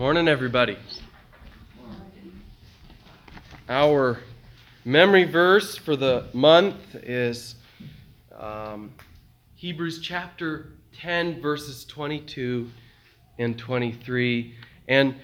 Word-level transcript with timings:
Morning, 0.00 0.28
everybody. 0.28 0.78
Our 3.68 4.18
memory 4.82 5.24
verse 5.24 5.76
for 5.76 5.94
the 5.94 6.24
month 6.32 6.94
is 6.94 7.56
um, 8.34 8.94
Hebrews 9.56 10.00
chapter 10.00 10.72
10, 10.94 11.42
verses 11.42 11.84
22 11.84 12.70
and 13.38 13.58
23. 13.58 14.54
And 14.88 15.16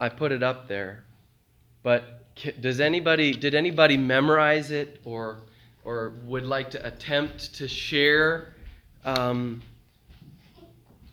I 0.00 0.08
put 0.08 0.32
it 0.32 0.42
up 0.42 0.66
there, 0.66 1.04
but 1.84 2.34
does 2.60 2.80
anybody 2.80 3.30
did 3.30 3.54
anybody 3.54 3.96
memorize 3.96 4.72
it 4.72 5.00
or 5.04 5.42
or 5.84 6.14
would 6.24 6.44
like 6.44 6.72
to 6.72 6.84
attempt 6.84 7.54
to 7.54 7.68
share 7.68 8.54
um, 9.04 9.62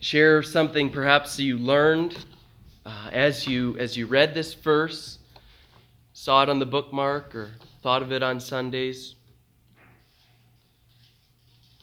share 0.06 0.40
something 0.40 0.88
perhaps 0.88 1.36
you 1.36 1.58
learned 1.58 2.16
uh, 2.84 3.10
as 3.10 3.44
you 3.44 3.76
as 3.76 3.96
you 3.96 4.06
read 4.06 4.34
this 4.34 4.54
verse, 4.54 5.18
saw 6.12 6.44
it 6.44 6.48
on 6.48 6.60
the 6.60 6.66
bookmark, 6.66 7.34
or 7.34 7.50
thought 7.82 8.02
of 8.02 8.12
it 8.12 8.22
on 8.22 8.38
Sundays. 8.38 9.16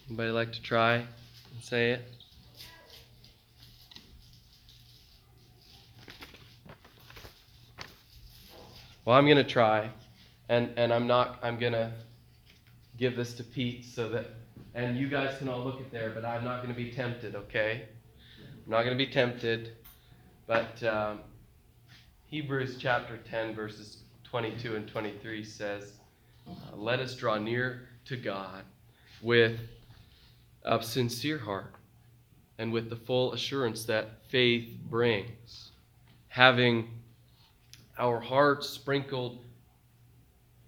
Anybody 0.07 0.31
like 0.31 0.53
to 0.53 0.61
try 0.61 0.93
and 0.95 1.05
say 1.59 1.91
it? 1.91 2.07
Well, 9.03 9.17
I'm 9.17 9.25
going 9.25 9.35
to 9.35 9.43
try, 9.43 9.89
and 10.47 10.69
and 10.77 10.93
I'm 10.93 11.07
not. 11.07 11.39
I'm 11.43 11.59
going 11.59 11.73
to 11.73 11.91
give 12.97 13.17
this 13.17 13.33
to 13.33 13.43
Pete 13.43 13.83
so 13.83 14.07
that, 14.07 14.27
and 14.75 14.97
you 14.97 15.09
guys 15.09 15.37
can 15.39 15.49
all 15.49 15.61
look 15.61 15.81
at 15.81 15.91
there, 15.91 16.11
but 16.11 16.23
I'm 16.23 16.45
not 16.45 16.63
going 16.63 16.73
to 16.73 16.81
be 16.81 16.89
tempted. 16.89 17.35
Okay. 17.35 17.81
I'm 18.65 18.71
not 18.71 18.85
going 18.85 18.97
to 18.97 19.05
be 19.05 19.11
tempted, 19.11 19.73
but 20.47 20.81
um, 20.83 21.19
Hebrews 22.27 22.77
chapter 22.79 23.17
10, 23.17 23.53
verses 23.55 24.03
22 24.23 24.77
and 24.77 24.87
23 24.87 25.43
says, 25.43 25.91
uh, 26.47 26.77
Let 26.77 27.01
us 27.01 27.13
draw 27.13 27.37
near 27.37 27.89
to 28.05 28.15
God 28.15 28.63
with 29.21 29.59
a 30.63 30.81
sincere 30.81 31.39
heart 31.39 31.75
and 32.57 32.71
with 32.71 32.89
the 32.89 32.95
full 32.95 33.33
assurance 33.33 33.83
that 33.85 34.25
faith 34.29 34.77
brings, 34.89 35.71
having 36.29 36.87
our 37.99 38.21
hearts 38.21 38.69
sprinkled 38.69 39.43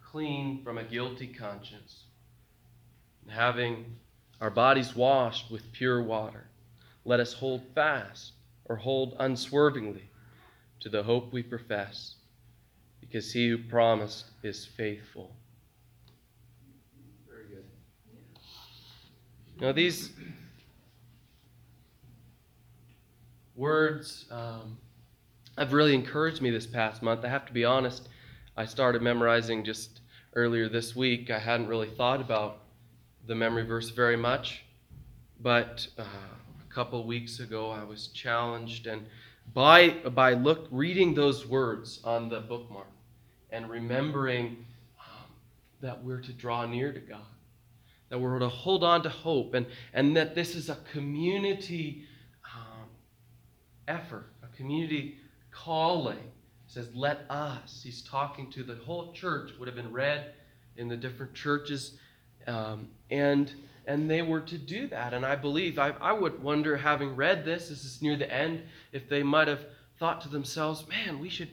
clean 0.04 0.62
from 0.66 0.78
a 0.78 0.84
guilty 0.84 1.28
conscience, 1.28 2.04
and 3.22 3.32
having 3.32 3.86
our 4.42 4.50
bodies 4.50 4.98
washed 4.98 5.50
with 5.50 5.72
pure 5.72 6.04
water 6.04 6.50
let 7.06 7.20
us 7.20 7.34
hold 7.34 7.62
fast 7.76 8.34
or 8.66 8.76
hold 8.76 9.16
unswervingly 9.20 10.10
to 10.80 10.90
the 10.90 11.04
hope 11.04 11.32
we 11.32 11.44
profess, 11.44 12.16
because 13.00 13.32
he 13.32 13.48
who 13.48 13.58
promised 13.58 14.26
is 14.44 14.66
faithful. 14.66 15.36
Very 17.30 17.46
good. 17.48 17.64
Now, 19.62 19.72
these 19.72 20.12
words 23.56 24.26
um, 24.32 24.78
have 25.58 25.74
really 25.74 25.94
encouraged 25.94 26.42
me 26.42 26.50
this 26.50 26.68
past 26.68 27.02
month. 27.04 27.24
I 27.24 27.30
have 27.30 27.46
to 27.46 27.54
be 27.54 27.64
honest, 27.64 28.10
I 28.58 28.66
started 28.66 29.02
memorizing 29.02 29.64
just 29.64 30.02
earlier 30.34 30.68
this 30.68 30.96
week. 30.96 31.30
I 31.30 31.40
hadn't 31.40 31.68
really 31.68 31.90
thought 31.90 32.20
about 32.20 32.64
the 33.28 33.36
memory 33.36 33.66
verse 33.66 33.92
very 33.92 34.18
much, 34.18 34.64
but. 35.40 35.88
Uh, 35.98 36.04
couple 36.76 37.06
weeks 37.06 37.40
ago, 37.40 37.72
I 37.72 37.86
was 37.86 38.08
challenged, 38.08 38.86
and 38.86 39.06
by 39.54 39.92
by 39.92 40.34
look 40.34 40.68
reading 40.72 41.16
those 41.16 41.48
words 41.48 42.02
on 42.04 42.28
the 42.28 42.42
bookmark 42.42 42.90
and 43.50 43.70
remembering 43.70 44.66
um, 45.00 45.32
that 45.80 46.04
we're 46.04 46.20
to 46.20 46.34
draw 46.34 46.66
near 46.66 46.92
to 46.92 47.00
God, 47.00 47.22
that 48.10 48.20
we're 48.20 48.40
to 48.40 48.50
hold 48.50 48.84
on 48.84 49.04
to 49.04 49.10
hope, 49.10 49.54
and 49.54 49.66
and 49.94 50.18
that 50.18 50.36
this 50.36 50.54
is 50.54 50.68
a 50.68 50.76
community 50.92 52.04
um, 52.44 52.90
effort, 53.88 54.26
a 54.44 54.58
community 54.58 55.16
calling. 55.52 56.18
He 56.68 56.74
says, 56.74 56.90
"Let 56.94 57.20
us." 57.30 57.80
He's 57.86 58.02
talking 58.02 58.52
to 58.52 58.64
the 58.64 58.76
whole 58.76 59.14
church. 59.14 59.52
Would 59.58 59.70
have 59.70 59.78
been 59.78 59.94
read 59.94 60.34
in 60.76 60.90
the 60.90 60.98
different 60.98 61.34
churches, 61.34 61.98
um, 62.48 62.90
and 63.10 63.54
and 63.88 64.10
they 64.10 64.22
were 64.22 64.42
to 64.42 64.58
do 64.58 64.88
that. 64.88 65.14
And 65.14 65.26
I 65.26 65.36
believe, 65.36 65.78
I, 65.78 65.90
I 66.02 66.14
would 66.14 66.42
wonder, 66.42 66.76
having 66.76 67.16
read 67.16 67.46
this, 67.46 67.70
this 67.70 67.86
is 67.86 68.02
near 68.02 68.18
the 68.18 68.32
end, 68.32 68.64
if 68.92 69.08
they 69.10 69.24
might 69.24 69.48
have 69.48 69.66
thought 70.00 70.22
to 70.22 70.30
themselves, 70.30 70.88
man, 70.88 71.20
we 71.20 71.30
should, 71.30 71.50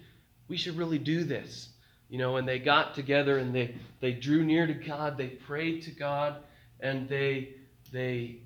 we 0.48 0.56
should 0.56 0.76
really 0.76 0.98
do 0.98 1.24
this. 1.24 1.68
You 2.08 2.18
know, 2.18 2.36
and 2.36 2.46
they 2.46 2.58
got 2.58 2.94
together 2.94 3.38
and 3.38 3.54
they, 3.54 3.74
they 4.00 4.12
drew 4.12 4.44
near 4.44 4.66
to 4.66 4.74
God, 4.74 5.16
they 5.16 5.28
prayed 5.28 5.82
to 5.82 5.90
God, 5.90 6.36
and 6.80 7.08
they, 7.08 7.54
they 7.92 8.38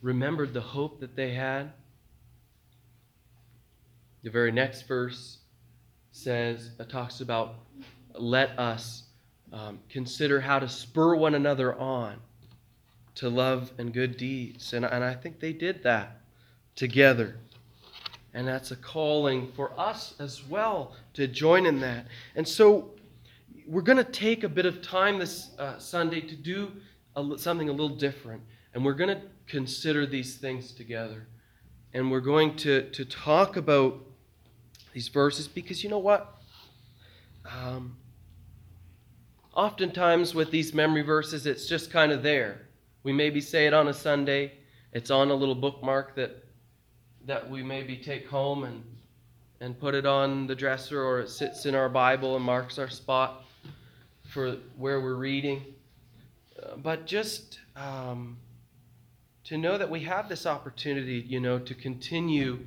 remembered 0.00 0.54
the 0.54 0.60
hope 0.60 1.00
that 1.00 1.16
they 1.16 1.32
had. 1.32 1.72
The 4.22 4.30
very 4.30 4.52
next 4.52 4.82
verse 4.82 5.38
says, 6.12 6.70
it 6.78 6.88
talks 6.88 7.20
about 7.20 7.56
let 8.14 8.58
us 8.58 9.04
um, 9.52 9.78
consider 9.90 10.40
how 10.40 10.58
to 10.58 10.68
spur 10.68 11.14
one 11.14 11.34
another 11.34 11.74
on 11.78 12.16
to 13.16 13.28
love 13.28 13.72
and 13.78 13.92
good 13.92 14.16
deeds. 14.16 14.72
And, 14.72 14.84
and 14.84 15.02
I 15.02 15.14
think 15.14 15.40
they 15.40 15.52
did 15.52 15.82
that 15.82 16.20
together. 16.74 17.36
And 18.34 18.46
that's 18.46 18.70
a 18.70 18.76
calling 18.76 19.50
for 19.52 19.78
us 19.78 20.14
as 20.18 20.46
well 20.46 20.94
to 21.14 21.26
join 21.26 21.66
in 21.66 21.80
that. 21.80 22.06
And 22.36 22.46
so 22.46 22.90
we're 23.66 23.82
going 23.82 23.98
to 23.98 24.04
take 24.04 24.44
a 24.44 24.48
bit 24.48 24.66
of 24.66 24.82
time 24.82 25.18
this 25.18 25.50
uh, 25.58 25.78
Sunday 25.78 26.20
to 26.20 26.36
do 26.36 26.72
a, 27.16 27.38
something 27.38 27.68
a 27.68 27.72
little 27.72 27.96
different. 27.96 28.42
And 28.74 28.84
we're 28.84 28.94
going 28.94 29.16
to 29.16 29.22
consider 29.46 30.06
these 30.06 30.36
things 30.36 30.72
together. 30.72 31.26
And 31.94 32.10
we're 32.10 32.20
going 32.20 32.56
to, 32.56 32.90
to 32.90 33.04
talk 33.06 33.56
about 33.56 34.04
these 34.92 35.08
verses 35.08 35.48
because 35.48 35.82
you 35.82 35.88
know 35.88 35.98
what? 35.98 36.36
Um, 37.50 37.96
oftentimes 39.54 40.34
with 40.34 40.50
these 40.50 40.74
memory 40.74 41.02
verses, 41.02 41.46
it's 41.46 41.66
just 41.66 41.90
kind 41.90 42.12
of 42.12 42.22
there. 42.22 42.65
We 43.06 43.12
maybe 43.12 43.40
say 43.40 43.68
it 43.68 43.72
on 43.72 43.86
a 43.86 43.94
Sunday. 43.94 44.54
It's 44.92 45.12
on 45.12 45.30
a 45.30 45.34
little 45.34 45.54
bookmark 45.54 46.16
that 46.16 46.42
that 47.24 47.48
we 47.48 47.62
maybe 47.62 47.96
take 47.96 48.26
home 48.26 48.64
and 48.64 48.82
and 49.60 49.78
put 49.78 49.94
it 49.94 50.06
on 50.06 50.48
the 50.48 50.56
dresser 50.56 51.04
or 51.04 51.20
it 51.20 51.28
sits 51.28 51.66
in 51.66 51.76
our 51.76 51.88
Bible 51.88 52.34
and 52.34 52.44
marks 52.44 52.80
our 52.80 52.88
spot 52.88 53.44
for 54.24 54.56
where 54.76 55.00
we're 55.00 55.14
reading. 55.14 55.62
Uh, 56.60 56.78
but 56.78 57.06
just 57.06 57.60
um, 57.76 58.36
to 59.44 59.56
know 59.56 59.78
that 59.78 59.88
we 59.88 60.00
have 60.00 60.28
this 60.28 60.44
opportunity, 60.44 61.24
you 61.28 61.38
know, 61.38 61.60
to 61.60 61.74
continue 61.74 62.58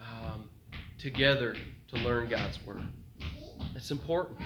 um, 0.00 0.50
together 0.98 1.54
to 1.94 1.96
learn 1.98 2.28
God's 2.28 2.58
Word. 2.66 2.88
It's 3.76 3.92
important. 3.92 4.40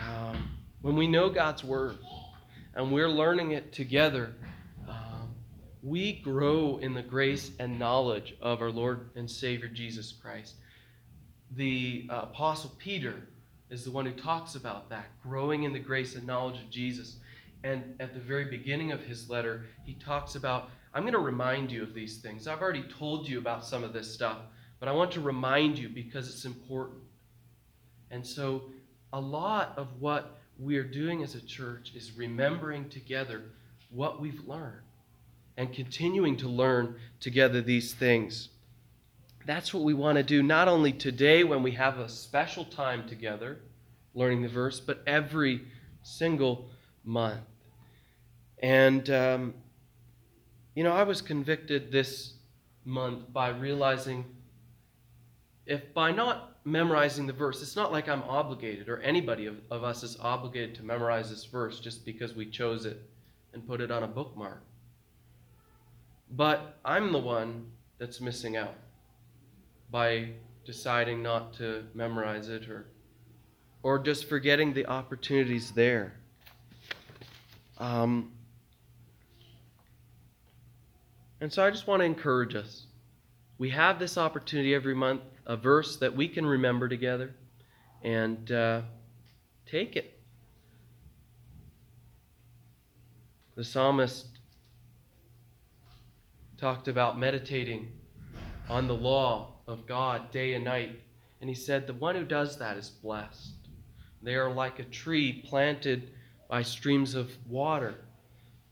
Um, 0.00 0.48
when 0.80 0.94
we 0.94 1.08
know 1.08 1.28
God's 1.28 1.64
Word, 1.64 1.98
and 2.76 2.92
we're 2.92 3.08
learning 3.08 3.52
it 3.52 3.72
together, 3.72 4.34
um, 4.86 5.34
we 5.82 6.12
grow 6.12 6.76
in 6.76 6.92
the 6.92 7.02
grace 7.02 7.50
and 7.58 7.78
knowledge 7.78 8.36
of 8.42 8.60
our 8.60 8.70
Lord 8.70 9.08
and 9.16 9.28
Savior 9.28 9.66
Jesus 9.66 10.12
Christ. 10.12 10.56
The 11.52 12.06
uh, 12.10 12.20
Apostle 12.24 12.72
Peter 12.78 13.14
is 13.70 13.82
the 13.82 13.90
one 13.90 14.04
who 14.04 14.12
talks 14.12 14.56
about 14.56 14.90
that, 14.90 15.06
growing 15.22 15.62
in 15.62 15.72
the 15.72 15.78
grace 15.78 16.16
and 16.16 16.26
knowledge 16.26 16.60
of 16.60 16.68
Jesus. 16.68 17.16
And 17.64 17.94
at 17.98 18.12
the 18.12 18.20
very 18.20 18.44
beginning 18.44 18.92
of 18.92 19.00
his 19.00 19.30
letter, 19.30 19.64
he 19.84 19.94
talks 19.94 20.34
about, 20.34 20.68
I'm 20.92 21.02
going 21.02 21.14
to 21.14 21.18
remind 21.18 21.72
you 21.72 21.82
of 21.82 21.94
these 21.94 22.18
things. 22.18 22.46
I've 22.46 22.60
already 22.60 22.84
told 22.98 23.26
you 23.26 23.38
about 23.38 23.64
some 23.64 23.84
of 23.84 23.94
this 23.94 24.12
stuff, 24.12 24.38
but 24.80 24.88
I 24.88 24.92
want 24.92 25.12
to 25.12 25.20
remind 25.20 25.78
you 25.78 25.88
because 25.88 26.28
it's 26.28 26.44
important. 26.44 27.00
And 28.10 28.24
so, 28.24 28.64
a 29.12 29.20
lot 29.20 29.72
of 29.78 29.88
what 29.98 30.35
we 30.58 30.76
are 30.76 30.84
doing 30.84 31.22
as 31.22 31.34
a 31.34 31.40
church 31.40 31.92
is 31.94 32.16
remembering 32.16 32.88
together 32.88 33.42
what 33.90 34.20
we've 34.20 34.46
learned 34.46 34.82
and 35.56 35.72
continuing 35.72 36.36
to 36.36 36.48
learn 36.48 36.96
together 37.20 37.60
these 37.60 37.94
things. 37.94 38.48
That's 39.46 39.72
what 39.72 39.84
we 39.84 39.94
want 39.94 40.16
to 40.16 40.22
do, 40.22 40.42
not 40.42 40.68
only 40.68 40.92
today 40.92 41.44
when 41.44 41.62
we 41.62 41.72
have 41.72 41.98
a 41.98 42.08
special 42.08 42.64
time 42.64 43.08
together 43.08 43.58
learning 44.14 44.42
the 44.42 44.48
verse, 44.48 44.80
but 44.80 45.02
every 45.06 45.62
single 46.02 46.70
month. 47.04 47.40
And, 48.62 49.08
um, 49.10 49.54
you 50.74 50.82
know, 50.82 50.92
I 50.92 51.02
was 51.02 51.20
convicted 51.20 51.92
this 51.92 52.32
month 52.84 53.32
by 53.32 53.48
realizing 53.50 54.24
if 55.66 55.94
by 55.94 56.12
not 56.12 56.56
memorizing 56.64 57.26
the 57.26 57.32
verse. 57.32 57.62
It's 57.62 57.76
not 57.76 57.92
like 57.92 58.08
I'm 58.08 58.22
obligated, 58.24 58.88
or 58.88 58.98
anybody 59.00 59.46
of, 59.46 59.56
of 59.70 59.84
us 59.84 60.02
is 60.02 60.18
obligated 60.20 60.74
to 60.76 60.84
memorize 60.84 61.30
this 61.30 61.44
verse 61.44 61.80
just 61.80 62.04
because 62.04 62.34
we 62.34 62.46
chose 62.50 62.86
it 62.86 63.02
and 63.54 63.66
put 63.66 63.80
it 63.80 63.90
on 63.90 64.02
a 64.04 64.08
bookmark. 64.08 64.62
But 66.30 66.78
I'm 66.84 67.12
the 67.12 67.18
one 67.18 67.66
that's 67.98 68.20
missing 68.20 68.56
out. 68.56 68.74
by 69.90 70.30
deciding 70.64 71.22
not 71.22 71.54
to 71.54 71.84
memorize 71.94 72.48
it 72.48 72.68
or 72.68 72.86
or 73.82 73.98
just 74.00 74.28
forgetting 74.28 74.74
the 74.74 74.86
opportunities 74.86 75.72
there. 75.72 76.14
Um, 77.78 78.32
and 81.40 81.52
so 81.52 81.64
I 81.64 81.70
just 81.70 81.86
want 81.86 82.00
to 82.00 82.04
encourage 82.06 82.54
us. 82.56 82.86
We 83.58 83.70
have 83.70 83.98
this 83.98 84.18
opportunity 84.18 84.74
every 84.74 84.94
month, 84.94 85.22
a 85.46 85.56
verse 85.56 85.96
that 85.96 86.14
we 86.14 86.28
can 86.28 86.44
remember 86.44 86.88
together, 86.88 87.34
and 88.02 88.50
uh, 88.52 88.82
take 89.64 89.96
it. 89.96 90.18
The 93.54 93.64
psalmist 93.64 94.26
talked 96.58 96.88
about 96.88 97.18
meditating 97.18 97.88
on 98.68 98.86
the 98.86 98.94
law 98.94 99.54
of 99.66 99.86
God 99.86 100.30
day 100.30 100.52
and 100.52 100.64
night, 100.64 101.00
and 101.40 101.48
he 101.48 101.56
said, 101.56 101.86
The 101.86 101.94
one 101.94 102.14
who 102.14 102.24
does 102.24 102.58
that 102.58 102.76
is 102.76 102.90
blessed. 102.90 103.54
They 104.22 104.34
are 104.34 104.52
like 104.52 104.78
a 104.78 104.84
tree 104.84 105.44
planted 105.46 106.10
by 106.50 106.62
streams 106.62 107.14
of 107.14 107.30
water, 107.48 107.94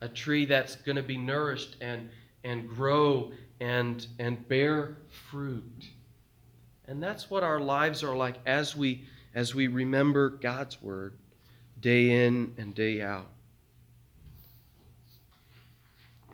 a 0.03 0.09
tree 0.09 0.45
that's 0.45 0.77
going 0.77 0.97
to 0.97 1.03
be 1.03 1.17
nourished 1.17 1.77
and, 1.81 2.11
and 2.43 2.69
grow 2.69 3.33
and, 3.61 4.07
and 4.19 4.47
bear 4.49 4.97
fruit. 5.31 5.89
And 6.87 7.03
that's 7.03 7.31
what 7.31 7.43
our 7.43 7.61
lives 7.61 8.03
are 8.03 8.17
like 8.17 8.37
as 8.47 8.77
we, 8.77 9.05
as 9.35 9.55
we 9.55 9.69
remember 9.69 10.31
God's 10.31 10.83
word 10.83 11.15
day 11.81 12.27
in 12.27 12.55
and 12.59 12.75
day 12.75 13.03
out. 13.03 13.31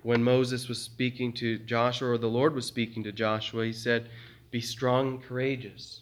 When 0.02 0.22
Moses 0.25 0.69
was 0.69 0.81
speaking 0.81 1.32
to 1.34 1.58
Joshua, 1.58 2.11
or 2.11 2.19
the 2.19 2.28
Lord 2.28 2.55
was 2.55 2.67
speaking 2.67 3.02
to 3.05 3.12
Joshua, 3.12 3.67
he 3.67 3.72
said, 3.72 4.08
Be 4.50 4.61
strong 4.61 5.08
and 5.08 5.22
courageous. 5.22 6.00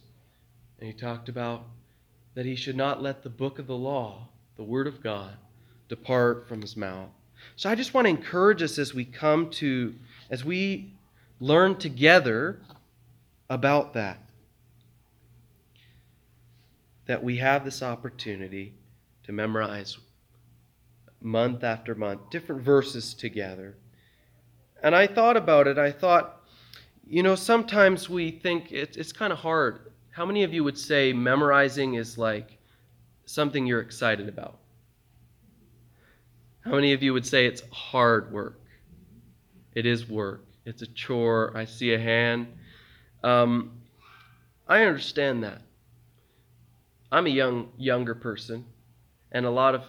And 0.78 0.86
he 0.86 0.94
talked 0.94 1.28
about 1.28 1.64
that 2.34 2.46
he 2.46 2.54
should 2.54 2.76
not 2.76 3.02
let 3.02 3.22
the 3.22 3.30
book 3.30 3.58
of 3.58 3.66
the 3.66 3.76
law, 3.76 4.28
the 4.56 4.62
word 4.62 4.86
of 4.86 5.02
God, 5.02 5.32
depart 5.88 6.46
from 6.46 6.60
his 6.60 6.76
mouth. 6.76 7.08
So 7.56 7.68
I 7.68 7.74
just 7.74 7.94
want 7.94 8.04
to 8.04 8.10
encourage 8.10 8.62
us 8.62 8.78
as 8.78 8.94
we 8.94 9.04
come 9.04 9.50
to, 9.50 9.94
as 10.30 10.44
we 10.44 10.92
learn 11.40 11.76
together 11.76 12.60
about 13.50 13.94
that, 13.94 14.18
that 17.06 17.22
we 17.22 17.36
have 17.38 17.64
this 17.64 17.82
opportunity 17.82 18.74
to 19.24 19.32
memorize 19.32 19.98
month 21.20 21.64
after 21.64 21.94
month 21.94 22.20
different 22.30 22.62
verses 22.62 23.14
together. 23.14 23.76
And 24.82 24.94
I 24.94 25.06
thought 25.06 25.36
about 25.36 25.66
it. 25.66 25.78
I 25.78 25.90
thought, 25.90 26.40
you 27.06 27.22
know, 27.22 27.34
sometimes 27.34 28.08
we 28.08 28.30
think 28.30 28.70
it's, 28.70 28.96
it's 28.96 29.12
kind 29.12 29.32
of 29.32 29.38
hard 29.38 29.88
how 30.18 30.26
many 30.26 30.42
of 30.42 30.52
you 30.52 30.64
would 30.64 30.76
say 30.76 31.12
memorizing 31.12 31.94
is 31.94 32.18
like 32.18 32.58
something 33.24 33.64
you're 33.64 33.80
excited 33.80 34.28
about? 34.28 34.58
How 36.64 36.72
many 36.72 36.92
of 36.92 37.04
you 37.04 37.12
would 37.12 37.24
say 37.24 37.46
it's 37.46 37.62
hard 37.70 38.32
work? 38.32 38.60
It 39.76 39.86
is 39.86 40.08
work. 40.08 40.44
It's 40.68 40.82
a 40.82 40.86
chore. 40.86 41.56
I 41.56 41.64
see 41.64 41.94
a 41.94 41.98
hand. 41.98 42.46
Um, 43.24 43.80
I 44.68 44.82
understand 44.82 45.42
that. 45.42 45.62
I'm 47.10 47.24
a 47.24 47.30
young 47.30 47.70
younger 47.78 48.14
person, 48.14 48.66
and 49.32 49.46
a 49.46 49.50
lot 49.50 49.74
of 49.74 49.84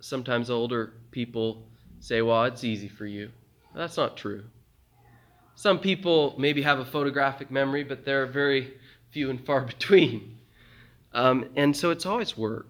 sometimes 0.00 0.50
older 0.50 0.94
people 1.12 1.68
say, 2.00 2.22
"Well, 2.22 2.42
it's 2.46 2.64
easy 2.64 2.88
for 2.88 3.06
you." 3.06 3.30
That's 3.72 3.96
not 3.96 4.16
true. 4.16 4.42
Some 5.54 5.78
people 5.78 6.34
maybe 6.36 6.62
have 6.62 6.80
a 6.80 6.84
photographic 6.84 7.52
memory, 7.52 7.84
but 7.84 8.04
they're 8.04 8.26
very 8.26 8.74
few 9.12 9.30
and 9.30 9.46
far 9.46 9.60
between. 9.74 10.38
Um, 11.12 11.50
and 11.54 11.76
so 11.76 11.90
it's 11.90 12.04
always 12.04 12.36
work. 12.36 12.66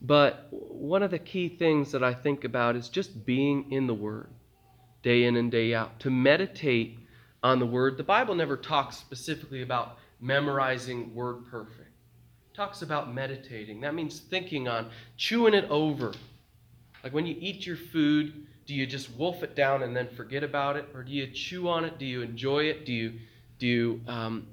But 0.00 0.48
one 0.50 1.04
of 1.04 1.12
the 1.12 1.20
key 1.20 1.48
things 1.48 1.92
that 1.92 2.02
I 2.02 2.14
think 2.14 2.42
about 2.42 2.74
is 2.74 2.88
just 2.88 3.24
being 3.24 3.70
in 3.70 3.86
the 3.86 3.94
Word 3.94 4.28
day 5.02 5.24
in 5.24 5.36
and 5.36 5.50
day 5.50 5.74
out, 5.74 5.98
to 6.00 6.10
meditate 6.10 6.98
on 7.42 7.58
the 7.58 7.66
Word. 7.66 7.96
The 7.96 8.04
Bible 8.04 8.34
never 8.34 8.56
talks 8.56 8.96
specifically 8.96 9.62
about 9.62 9.98
memorizing 10.20 11.14
Word 11.14 11.46
perfect. 11.50 11.90
It 12.50 12.54
talks 12.54 12.82
about 12.82 13.12
meditating. 13.12 13.80
That 13.80 13.94
means 13.94 14.20
thinking 14.20 14.68
on, 14.68 14.90
chewing 15.16 15.54
it 15.54 15.68
over. 15.70 16.12
Like 17.02 17.12
when 17.12 17.26
you 17.26 17.36
eat 17.38 17.66
your 17.66 17.76
food, 17.76 18.46
do 18.66 18.74
you 18.74 18.86
just 18.86 19.14
wolf 19.16 19.42
it 19.42 19.56
down 19.56 19.82
and 19.82 19.96
then 19.96 20.08
forget 20.08 20.44
about 20.44 20.76
it? 20.76 20.88
Or 20.94 21.02
do 21.02 21.10
you 21.10 21.26
chew 21.26 21.68
on 21.68 21.84
it? 21.84 21.98
Do 21.98 22.06
you 22.06 22.22
enjoy 22.22 22.64
it? 22.64 22.86
Do 22.86 22.92
you 22.92 23.18
do 23.62 23.68
you, 23.68 24.00
um, 24.08 24.48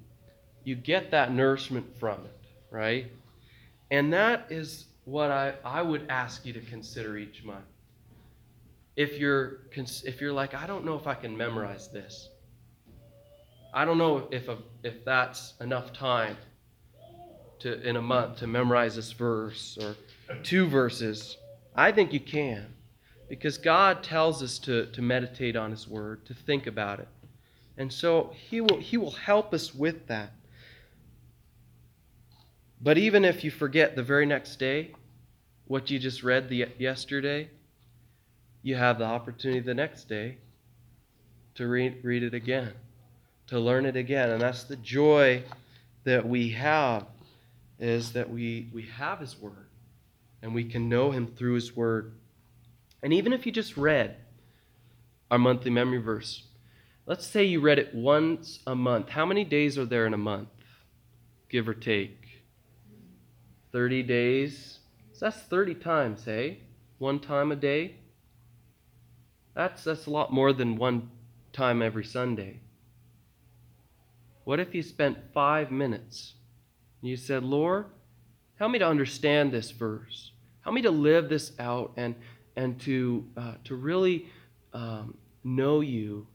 you 0.63 0.75
get 0.75 1.09
that 1.09 1.33
nourishment 1.33 1.99
from 1.99 2.25
it, 2.25 2.39
right? 2.69 3.11
And 3.89 4.13
that 4.13 4.45
is 4.51 4.85
what 5.05 5.31
I, 5.31 5.55
I 5.65 5.81
would 5.81 6.05
ask 6.09 6.45
you 6.45 6.53
to 6.53 6.61
consider 6.61 7.17
each 7.17 7.43
month. 7.43 7.65
If 8.95 9.17
you're, 9.17 9.61
if 9.75 10.19
you're 10.19 10.33
like, 10.33 10.53
I 10.53 10.67
don't 10.67 10.85
know 10.85 10.95
if 10.95 11.07
I 11.07 11.15
can 11.15 11.35
memorize 11.37 11.89
this, 11.89 12.29
I 13.73 13.85
don't 13.85 13.97
know 13.97 14.27
if, 14.31 14.47
a, 14.47 14.57
if 14.83 15.05
that's 15.05 15.53
enough 15.61 15.93
time 15.93 16.35
to, 17.59 17.81
in 17.87 17.95
a 17.95 18.01
month 18.01 18.37
to 18.37 18.47
memorize 18.47 18.95
this 18.95 19.11
verse 19.11 19.77
or 19.81 19.95
two 20.43 20.67
verses. 20.67 21.37
I 21.75 21.91
think 21.91 22.13
you 22.13 22.19
can 22.19 22.73
because 23.29 23.57
God 23.57 24.03
tells 24.03 24.41
us 24.41 24.57
to, 24.59 24.87
to 24.87 25.01
meditate 25.01 25.55
on 25.55 25.71
His 25.71 25.87
Word, 25.87 26.25
to 26.25 26.33
think 26.33 26.65
about 26.65 26.99
it. 26.99 27.07
And 27.77 27.93
so 27.93 28.33
he 28.49 28.59
will, 28.59 28.79
he 28.79 28.97
will 28.97 29.11
help 29.11 29.53
us 29.53 29.73
with 29.73 30.07
that. 30.07 30.33
But 32.81 32.97
even 32.97 33.23
if 33.23 33.43
you 33.43 33.51
forget 33.51 33.95
the 33.95 34.03
very 34.03 34.25
next 34.25 34.57
day 34.57 34.91
what 35.65 35.89
you 35.89 35.99
just 35.99 36.23
read 36.23 36.49
the, 36.49 36.67
yesterday, 36.77 37.49
you 38.61 38.75
have 38.75 38.99
the 38.99 39.05
opportunity 39.05 39.59
the 39.59 39.73
next 39.73 40.09
day 40.09 40.37
to 41.55 41.67
read, 41.67 41.97
read 42.03 42.23
it 42.23 42.33
again, 42.33 42.73
to 43.47 43.59
learn 43.59 43.85
it 43.85 43.95
again. 43.95 44.29
And 44.29 44.41
that's 44.41 44.63
the 44.63 44.75
joy 44.77 45.43
that 46.03 46.27
we 46.27 46.49
have 46.49 47.05
is 47.79 48.13
that 48.13 48.29
we, 48.29 48.69
we 48.73 48.83
have 48.97 49.19
his 49.19 49.39
word 49.39 49.67
and 50.41 50.53
we 50.53 50.65
can 50.65 50.89
know 50.89 51.11
him 51.11 51.27
through 51.27 51.53
his 51.53 51.75
word. 51.75 52.13
And 53.01 53.13
even 53.13 53.33
if 53.33 53.45
you 53.45 53.51
just 53.51 53.77
read 53.77 54.17
our 55.31 55.37
monthly 55.37 55.71
memory 55.71 55.99
verse, 55.99 56.43
Let's 57.09 57.25
say 57.25 57.43
you 57.43 57.59
read 57.59 57.79
it 57.79 57.95
once 57.95 58.59
a 58.67 58.75
month. 58.75 59.09
How 59.09 59.25
many 59.25 59.43
days 59.43 59.79
are 59.79 59.85
there 59.85 60.05
in 60.05 60.13
a 60.13 60.17
month? 60.17 60.49
Give 61.49 61.67
or 61.67 61.73
take. 61.73 62.43
30 63.71 64.03
days. 64.03 64.77
So 65.13 65.25
that's 65.25 65.39
30 65.39 65.73
times, 65.73 66.25
hey? 66.25 66.59
One 66.99 67.19
time 67.19 67.51
a 67.51 67.55
day. 67.55 67.95
That's, 69.59 69.83
that's 69.83 70.05
a 70.05 70.09
lot 70.09 70.31
more 70.31 70.53
than 70.53 70.77
one 70.77 71.11
time 71.51 71.81
every 71.81 72.05
Sunday. 72.05 72.61
What 74.45 74.57
if 74.57 74.73
you 74.73 74.81
spent 74.81 75.17
five 75.33 75.69
minutes 75.69 76.35
and 77.01 77.09
you 77.09 77.17
said, 77.17 77.43
Lord, 77.43 77.87
help 78.55 78.71
me 78.71 78.79
to 78.79 78.87
understand 78.87 79.51
this 79.51 79.71
verse. 79.71 80.31
Help 80.61 80.75
me 80.75 80.81
to 80.83 80.91
live 80.91 81.27
this 81.27 81.51
out 81.59 81.91
and, 81.97 82.15
and 82.55 82.79
to, 82.83 83.27
uh, 83.35 83.55
to 83.65 83.75
really 83.75 84.27
um, 84.71 85.17
know 85.43 85.81
you 85.81 86.25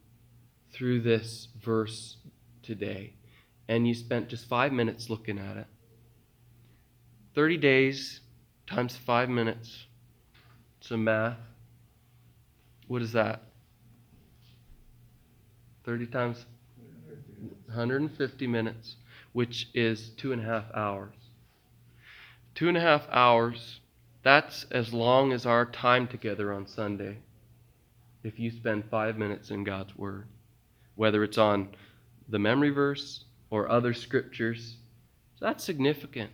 through 0.75 1.01
this 1.01 1.49
verse 1.63 2.19
today 2.63 3.15
and 3.69 3.89
you 3.89 3.95
spent 3.95 4.29
just 4.29 4.45
five 4.45 4.71
minutes 4.71 5.09
looking 5.09 5.39
at 5.39 5.57
it, 5.57 5.67
30 7.35 7.57
days 7.57 8.21
times 8.67 8.95
five 8.95 9.31
minutes, 9.31 9.87
some 10.83 11.05
math. 11.05 11.39
What 12.87 13.03
is 13.03 13.13
that? 13.13 13.43
30 15.85 16.07
times 16.07 16.47
150 17.67 18.47
minutes, 18.47 18.97
which 19.33 19.69
is 19.75 20.11
two 20.11 20.33
and 20.33 20.41
a 20.41 20.45
half 20.45 20.65
hours. 20.75 21.15
Two 22.55 22.69
and 22.69 22.77
a 22.77 22.81
half 22.81 23.07
hours, 23.11 23.81
that's 24.23 24.65
as 24.71 24.93
long 24.93 25.33
as 25.33 25.45
our 25.45 25.67
time 25.67 26.07
together 26.07 26.53
on 26.53 26.67
Sunday 26.67 27.19
if 28.23 28.39
you 28.39 28.51
spend 28.51 28.85
five 28.91 29.19
minutes 29.19 29.51
in 29.51 29.65
God's 29.65 29.95
Word 29.97 30.27
whether 30.95 31.25
it's 31.25 31.39
on 31.39 31.69
the 32.29 32.39
memory 32.39 32.71
verse 32.71 33.25
or 33.51 33.69
other 33.69 33.93
scriptures. 33.93 34.77
So 35.39 35.47
that's 35.47 35.65
significant, 35.65 36.31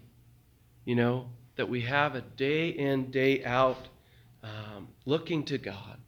you 0.84 0.94
know, 0.94 1.28
that 1.56 1.68
we 1.68 1.82
have 1.82 2.14
a 2.14 2.20
day 2.20 2.68
in, 2.68 3.10
day 3.10 3.44
out 3.44 3.88
um, 4.42 4.88
looking 5.04 5.44
to 5.44 5.58
God. 5.58 5.98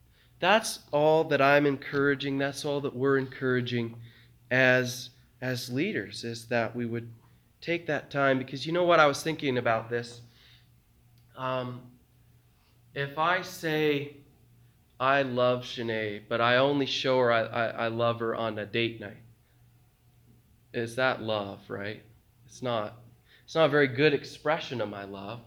That's 0.42 0.80
all 0.90 1.22
that 1.24 1.40
I'm 1.40 1.66
encouraging. 1.66 2.36
That's 2.36 2.64
all 2.64 2.80
that 2.80 2.96
we're 2.96 3.16
encouraging 3.16 3.94
as, 4.50 5.10
as 5.40 5.72
leaders, 5.72 6.24
is 6.24 6.46
that 6.48 6.74
we 6.74 6.84
would 6.84 7.08
take 7.60 7.86
that 7.86 8.10
time. 8.10 8.38
Because 8.38 8.66
you 8.66 8.72
know 8.72 8.82
what? 8.82 8.98
I 8.98 9.06
was 9.06 9.22
thinking 9.22 9.56
about 9.56 9.88
this. 9.88 10.20
Um, 11.36 11.82
if 12.92 13.18
I 13.18 13.42
say, 13.42 14.16
I 14.98 15.22
love 15.22 15.62
Shanae, 15.62 16.22
but 16.28 16.40
I 16.40 16.56
only 16.56 16.86
show 16.86 17.20
her 17.20 17.30
I, 17.32 17.42
I, 17.42 17.66
I 17.66 17.86
love 17.86 18.18
her 18.18 18.34
on 18.34 18.58
a 18.58 18.66
date 18.66 19.00
night. 19.00 19.22
is 20.74 20.96
that 20.96 21.22
love, 21.22 21.60
right? 21.68 22.02
It's 22.46 22.62
not. 22.62 22.96
It's 23.44 23.54
not 23.54 23.66
a 23.66 23.68
very 23.68 23.88
good 23.88 24.12
expression 24.12 24.80
of 24.80 24.88
my 24.88 25.04
love. 25.04 25.40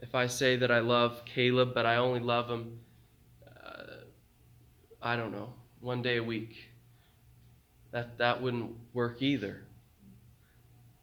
If 0.00 0.14
I 0.14 0.28
say 0.28 0.56
that 0.56 0.70
I 0.70 0.78
love 0.78 1.24
Caleb, 1.26 1.74
but 1.74 1.86
I 1.86 1.96
only 1.96 2.20
love 2.20 2.48
him, 2.48 2.78
I 5.06 5.16
don't 5.16 5.32
know, 5.32 5.52
one 5.80 6.00
day 6.00 6.16
a 6.16 6.22
week, 6.22 6.70
that 7.90 8.16
that 8.16 8.40
wouldn't 8.40 8.72
work 8.94 9.20
either. 9.20 9.60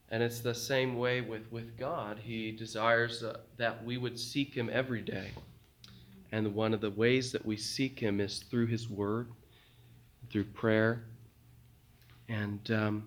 And 0.09 0.23
it's 0.23 0.39
the 0.39 0.55
same 0.55 0.97
way 0.97 1.21
with, 1.21 1.43
with 1.51 1.77
God. 1.77 2.17
He 2.17 2.51
desires 2.51 3.21
uh, 3.21 3.37
that 3.57 3.85
we 3.85 3.99
would 3.99 4.17
seek 4.17 4.55
Him 4.55 4.71
every 4.73 5.03
day. 5.03 5.29
And 6.31 6.55
one 6.55 6.73
of 6.73 6.81
the 6.81 6.89
ways 6.89 7.31
that 7.31 7.45
we 7.45 7.55
seek 7.57 7.99
Him 7.99 8.19
is 8.19 8.39
through 8.39 8.65
His 8.65 8.89
Word, 8.89 9.27
through 10.31 10.45
prayer. 10.45 11.03
And 12.27 12.71
um, 12.71 13.05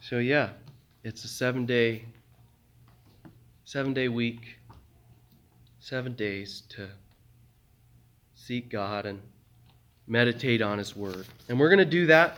so, 0.00 0.18
yeah, 0.18 0.50
it's 1.04 1.22
a 1.22 1.28
seven 1.28 1.66
day, 1.66 2.04
seven 3.64 3.94
day 3.94 4.08
week, 4.08 4.58
seven 5.78 6.14
days 6.14 6.64
to 6.70 6.88
seek 8.50 8.68
God 8.68 9.06
and 9.06 9.20
meditate 10.08 10.60
on 10.60 10.78
His 10.78 10.96
Word. 10.96 11.24
And 11.48 11.60
we're 11.60 11.68
going 11.68 11.78
to 11.78 11.84
do 11.84 12.06
that 12.06 12.36